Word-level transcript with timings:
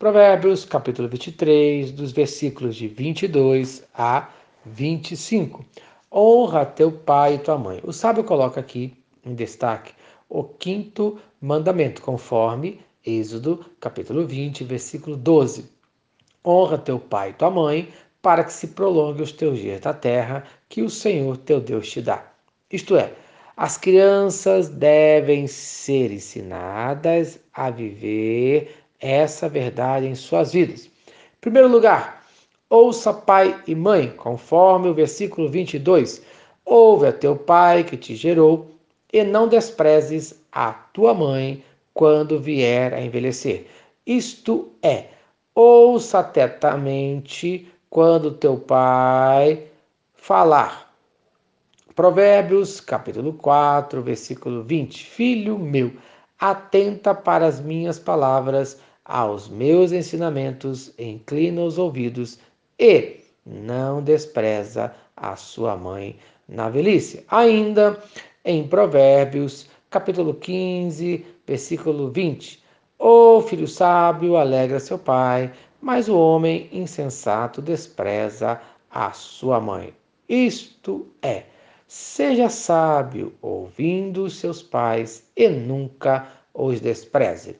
Provérbios, 0.00 0.64
capítulo 0.64 1.10
23, 1.10 1.92
dos 1.92 2.10
versículos 2.10 2.74
de 2.74 2.88
22 2.88 3.86
a 3.92 4.30
25. 4.64 5.62
Honra 6.10 6.64
teu 6.64 6.90
pai 6.90 7.34
e 7.34 7.38
tua 7.38 7.58
mãe. 7.58 7.80
O 7.84 7.92
sábio 7.92 8.24
coloca 8.24 8.58
aqui 8.58 8.96
em 9.22 9.34
destaque 9.34 9.92
o 10.26 10.42
quinto 10.42 11.18
mandamento, 11.38 12.00
conforme 12.00 12.80
Êxodo, 13.04 13.62
capítulo 13.78 14.26
20, 14.26 14.64
versículo 14.64 15.18
12. 15.18 15.70
Honra 16.42 16.78
teu 16.78 16.98
pai 16.98 17.28
e 17.28 17.34
tua 17.34 17.50
mãe, 17.50 17.90
para 18.22 18.42
que 18.42 18.54
se 18.54 18.68
prolongue 18.68 19.20
os 19.20 19.32
teus 19.32 19.58
dias 19.58 19.82
da 19.82 19.92
terra 19.92 20.44
que 20.66 20.80
o 20.80 20.88
Senhor 20.88 21.36
teu 21.36 21.60
Deus 21.60 21.90
te 21.90 22.00
dá. 22.00 22.24
Isto 22.72 22.96
é, 22.96 23.12
as 23.54 23.76
crianças 23.76 24.70
devem 24.70 25.46
ser 25.46 26.10
ensinadas 26.10 27.38
a 27.52 27.68
viver 27.68 28.79
essa 29.00 29.48
verdade 29.48 30.06
em 30.06 30.14
suas 30.14 30.52
vidas. 30.52 30.86
Em 30.86 31.40
primeiro 31.40 31.68
lugar, 31.68 32.22
ouça 32.68 33.12
pai 33.12 33.60
e 33.66 33.74
mãe, 33.74 34.10
conforme 34.10 34.88
o 34.88 34.94
versículo 34.94 35.48
22. 35.48 36.22
Ouve 36.64 37.06
a 37.06 37.12
teu 37.12 37.34
pai 37.34 37.82
que 37.82 37.96
te 37.96 38.14
gerou 38.14 38.70
e 39.12 39.24
não 39.24 39.48
desprezes 39.48 40.40
a 40.52 40.72
tua 40.72 41.14
mãe 41.14 41.64
quando 41.94 42.38
vier 42.38 42.94
a 42.94 43.00
envelhecer. 43.00 43.66
Isto 44.06 44.70
é, 44.82 45.06
ouça 45.54 46.20
atentamente 46.20 47.70
quando 47.88 48.32
teu 48.32 48.56
pai 48.56 49.66
falar. 50.14 50.90
Provérbios, 51.94 52.80
capítulo 52.80 53.32
4, 53.34 54.00
versículo 54.00 54.62
20. 54.62 55.04
Filho 55.04 55.58
meu, 55.58 55.92
atenta 56.38 57.14
para 57.14 57.46
as 57.46 57.60
minhas 57.60 57.98
palavras, 57.98 58.80
aos 59.10 59.48
meus 59.48 59.90
ensinamentos, 59.90 60.94
inclina 60.96 61.62
os 61.62 61.78
ouvidos 61.78 62.38
e 62.78 63.16
não 63.44 64.00
despreza 64.00 64.94
a 65.16 65.34
sua 65.34 65.76
mãe 65.76 66.16
na 66.48 66.68
velhice. 66.68 67.24
Ainda 67.28 68.00
em 68.44 68.68
Provérbios, 68.68 69.68
capítulo 69.90 70.34
15, 70.34 71.26
versículo 71.44 72.12
20. 72.12 72.62
O 73.00 73.40
filho 73.42 73.66
sábio 73.66 74.36
alegra 74.36 74.78
seu 74.78 74.96
pai, 74.96 75.52
mas 75.82 76.08
o 76.08 76.16
homem 76.16 76.68
insensato 76.70 77.60
despreza 77.60 78.60
a 78.88 79.10
sua 79.10 79.60
mãe. 79.60 79.92
Isto 80.28 81.08
é, 81.20 81.46
seja 81.88 82.48
sábio 82.48 83.34
ouvindo 83.42 84.30
seus 84.30 84.62
pais 84.62 85.28
e 85.36 85.48
nunca 85.48 86.28
os 86.54 86.80
despreze. 86.80 87.58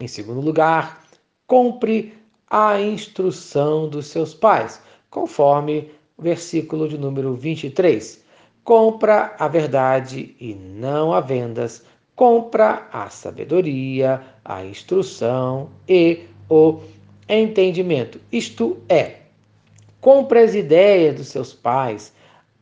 Em 0.00 0.08
segundo 0.08 0.40
lugar, 0.40 1.02
compre 1.46 2.14
a 2.48 2.80
instrução 2.80 3.86
dos 3.86 4.06
seus 4.06 4.32
pais, 4.32 4.80
conforme 5.10 5.90
o 6.16 6.22
versículo 6.22 6.88
de 6.88 6.96
número 6.96 7.34
23. 7.34 8.24
Compra 8.64 9.36
a 9.38 9.46
verdade 9.46 10.34
e 10.40 10.54
não 10.54 11.12
a 11.12 11.20
vendas, 11.20 11.84
compra 12.16 12.88
a 12.90 13.10
sabedoria, 13.10 14.22
a 14.42 14.64
instrução 14.64 15.68
e 15.86 16.20
o 16.48 16.80
entendimento. 17.28 18.18
Isto 18.32 18.78
é, 18.88 19.16
compre 20.00 20.38
as 20.38 20.54
ideias 20.54 21.14
dos 21.14 21.28
seus 21.28 21.52
pais, 21.52 22.10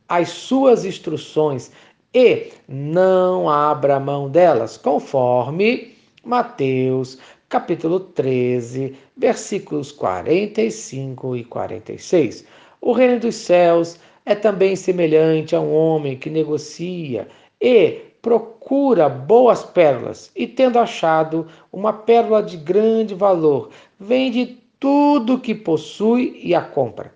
as 0.09 0.29
suas 0.31 0.85
instruções 0.85 1.71
e 2.13 2.53
não 2.67 3.49
abra 3.49 4.01
mão 4.01 4.29
delas, 4.29 4.77
conforme 4.77 5.98
Mateus, 6.29 7.19
capítulo 7.49 7.99
13, 8.01 8.95
versículos 9.17 9.91
45 9.91 11.37
e 11.37 11.43
46. 11.43 12.45
O 12.83 12.93
reino 12.93 13.19
dos 13.19 13.35
céus 13.35 13.99
é 14.27 14.35
também 14.35 14.77
semelhante 14.77 15.57
a 15.57 15.61
um 15.61 15.75
homem 15.75 16.19
que 16.19 16.29
negocia 16.29 17.27
e 17.59 18.03
procura 18.21 19.09
boas 19.09 19.65
pérolas 19.65 20.31
e, 20.37 20.47
tendo 20.47 20.79
achado 20.79 21.49
uma 21.73 21.95
pérola 21.95 22.43
de 22.43 22.59
grande 22.59 23.15
valor, 23.15 23.71
vende 23.99 24.59
tudo 24.79 25.41
que 25.41 25.55
possui 25.55 26.39
e 26.45 26.55
a 26.55 26.61
compra. 26.61 27.11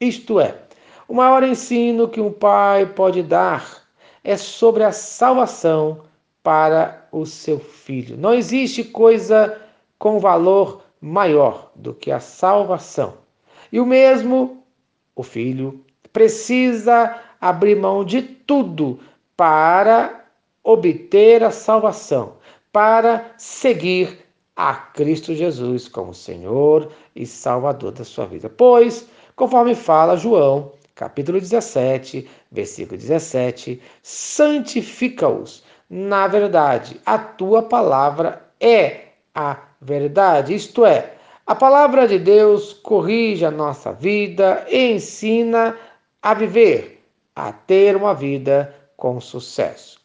Isto 0.00 0.40
é, 0.40 0.56
o 1.06 1.14
maior 1.14 1.44
ensino 1.44 2.08
que 2.08 2.20
um 2.20 2.32
pai 2.32 2.84
pode 2.84 3.22
dar 3.22 3.84
é 4.24 4.36
sobre 4.36 4.82
a 4.82 4.90
salvação 4.90 6.00
para 6.46 7.08
o 7.10 7.26
seu 7.26 7.58
filho. 7.58 8.16
Não 8.16 8.32
existe 8.32 8.84
coisa 8.84 9.60
com 9.98 10.20
valor 10.20 10.84
maior 11.00 11.72
do 11.74 11.92
que 11.92 12.08
a 12.12 12.20
salvação. 12.20 13.14
E 13.72 13.80
o 13.80 13.84
mesmo, 13.84 14.62
o 15.16 15.24
filho, 15.24 15.84
precisa 16.12 17.20
abrir 17.40 17.74
mão 17.74 18.04
de 18.04 18.22
tudo 18.22 19.00
para 19.36 20.24
obter 20.62 21.42
a 21.42 21.50
salvação, 21.50 22.34
para 22.70 23.28
seguir 23.36 24.24
a 24.54 24.72
Cristo 24.72 25.34
Jesus 25.34 25.88
como 25.88 26.14
Senhor 26.14 26.92
e 27.16 27.26
Salvador 27.26 27.90
da 27.90 28.04
sua 28.04 28.24
vida. 28.24 28.48
Pois, 28.48 29.08
conforme 29.34 29.74
fala 29.74 30.16
João, 30.16 30.70
capítulo 30.94 31.40
17, 31.40 32.24
versículo 32.52 32.96
17, 32.96 33.82
santifica-os 34.00 35.65
na 35.88 36.26
verdade. 36.26 37.00
A 37.04 37.18
tua 37.18 37.62
palavra 37.62 38.42
é 38.60 39.08
a 39.34 39.58
verdade, 39.80 40.54
isto 40.54 40.84
é, 40.84 41.14
a 41.46 41.54
palavra 41.54 42.08
de 42.08 42.18
Deus 42.18 42.72
corrige 42.72 43.44
a 43.44 43.50
nossa 43.50 43.92
vida 43.92 44.66
e 44.68 44.92
ensina 44.92 45.76
a 46.20 46.34
viver, 46.34 47.04
a 47.36 47.52
ter 47.52 47.94
uma 47.94 48.14
vida 48.14 48.74
com 48.96 49.20
sucesso. 49.20 50.00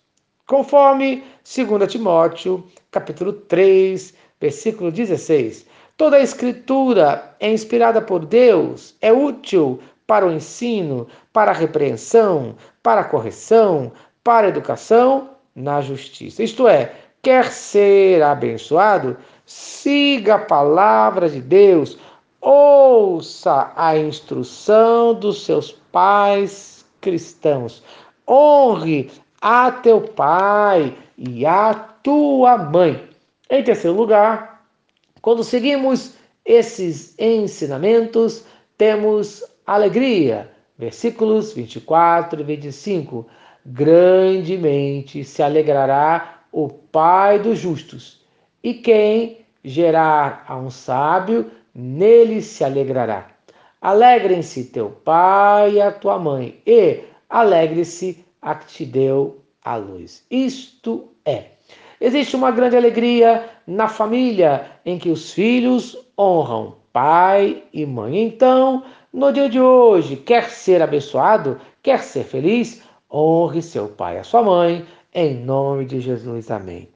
Conforme 0.46 1.24
2 1.44 1.92
Timóteo, 1.92 2.64
capítulo 2.92 3.34
3, 3.34 4.14
versículo 4.40 4.92
16, 4.92 5.66
toda 5.98 6.18
a 6.18 6.22
escritura 6.22 7.36
é 7.40 7.50
inspirada 7.52 8.02
por 8.02 8.26
Deus, 8.26 8.96
é 9.02 9.12
útil 9.12 9.80
para 10.06 10.28
o 10.28 10.32
ensino, 10.32 11.08
para 11.32 11.52
a 11.52 11.56
repreensão, 11.56 12.56
para 12.84 13.02
a 13.02 13.06
correção, 13.06 13.92
para 14.24 14.46
a 14.46 14.50
educação 14.50 15.31
na 15.56 15.82
justiça. 15.82 16.44
Isto 16.44 16.68
é, 16.68 16.94
quer 17.22 17.52
ser 17.52 18.22
abençoado? 18.24 19.18
Siga 19.46 20.36
a 20.36 20.46
palavra 20.46 21.30
de 21.30 21.42
Deus, 21.42 21.98
ouça 22.40 23.72
a 23.76 23.98
instrução 23.98 25.14
dos 25.14 25.46
seus 25.46 25.72
pais 25.72 26.86
cristãos, 27.00 27.84
honre 28.28 29.12
a 29.42 29.72
teu 29.72 30.02
pai 30.02 30.96
e 31.18 31.46
a 31.46 31.74
tua 31.74 32.58
mãe. 32.58 33.10
Em 33.50 33.64
terceiro 33.64 33.98
lugar, 33.98 34.64
quando 35.22 35.44
seguimos 35.44 36.14
esses 36.46 37.14
ensinamentos, 37.20 38.46
temos 38.78 39.44
alegria. 39.66 40.52
Versículos 40.78 41.54
24 41.54 42.42
e 42.42 42.44
25. 42.44 43.28
Grandemente 43.66 45.24
se 45.24 45.44
alegrará 45.44 46.42
o 46.52 46.68
Pai 46.68 47.40
dos 47.40 47.60
justos, 47.60 48.22
e 48.64 48.74
quem 48.74 49.38
gerar 49.64 50.44
a 50.48 50.58
um 50.58 50.70
sábio, 50.70 51.52
nele 51.74 52.42
se 52.42 52.64
alegrará. 52.64 53.30
Alegrem-se 53.80 54.66
teu 54.66 54.90
pai 54.90 55.74
e 55.74 55.82
a 55.82 55.92
tua 55.92 56.20
mãe, 56.20 56.60
e 56.66 57.00
alegre-se 57.30 58.24
a 58.42 58.56
que 58.56 58.68
te 58.68 58.86
deu 58.86 59.42
a 59.64 59.76
luz. 59.76 60.26
Isto 60.30 61.10
é. 61.26 61.46
Existe 62.00 62.36
uma 62.36 62.52
grande 62.52 62.76
alegria 62.76 63.50
na 63.66 63.88
família 63.88 64.72
em 64.86 64.98
que 64.98 65.10
os 65.10 65.32
filhos 65.32 65.98
honram 66.18 66.76
pai 66.92 67.64
e 67.72 67.86
mãe. 67.86 68.22
Então, 68.22 68.84
no 69.14 69.32
dia 69.32 69.50
de 69.50 69.60
hoje, 69.60 70.16
quer 70.16 70.50
ser 70.50 70.82
abençoado, 70.82 71.60
quer 71.82 72.00
ser 72.00 72.24
feliz, 72.24 72.84
honre 73.12 73.62
seu 73.62 73.88
pai 73.88 74.16
e 74.16 74.20
a 74.20 74.24
sua 74.24 74.42
mãe, 74.42 74.86
em 75.14 75.36
nome 75.36 75.86
de 75.86 76.00
Jesus. 76.00 76.50
Amém. 76.50 76.90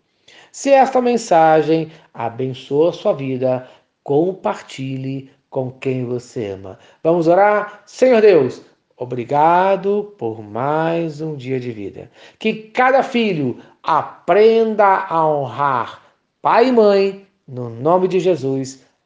Se 0.51 0.71
esta 0.71 1.01
mensagem 1.01 1.91
abençoa 2.13 2.89
a 2.89 2.93
sua 2.93 3.13
vida, 3.13 3.69
compartilhe 4.03 5.29
com 5.49 5.71
quem 5.71 6.05
você 6.05 6.47
ama. 6.47 6.79
Vamos 7.03 7.27
orar? 7.27 7.81
Senhor 7.85 8.21
Deus, 8.21 8.61
Obrigado 8.97 10.15
por 10.17 10.41
mais 10.41 11.19
um 11.19 11.35
dia 11.35 11.59
de 11.59 11.69
vida. 11.69 12.09
Que 12.39 12.53
cada 12.53 13.03
filho 13.03 13.59
aprenda 13.83 14.85
a 14.85 15.27
honrar 15.27 16.01
pai 16.41 16.69
e 16.69 16.71
mãe, 16.71 17.27
no 17.45 17.69
nome 17.69 18.07
de 18.07 18.21
Jesus. 18.21 18.85